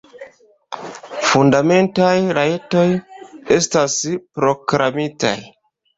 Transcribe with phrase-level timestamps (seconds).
[1.31, 2.87] Fundamentaj rajtoj
[3.59, 3.99] estas
[4.41, 5.35] proklamitaj.